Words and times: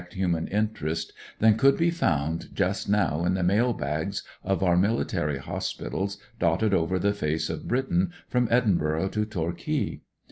i' 0.01 0.03
1 0.03 0.07
1 0.09 0.09
i 0.09 0.09
dm 0.09 0.13
lit 0.15 0.19
human 0.19 0.47
interest 0.47 1.13
than 1.37 1.55
coiild 1.59 1.77
be 1.77 1.91
found 1.91 2.49
just 2.55 2.89
now 2.89 3.23
in 3.23 3.35
the 3.35 3.43
mail 3.43 3.71
bags 3.71 4.23
of 4.43 4.63
our 4.63 4.75
military 4.75 5.37
hospitals 5.37 6.17
dotted 6.39 6.73
over 6.73 6.97
the 6.97 7.13
face 7.13 7.51
of 7.51 7.67
Britain 7.67 8.11
from 8.27 8.47
Edinburgh 8.49 9.09
to 9.09 9.25
Torquay. 9.27 10.01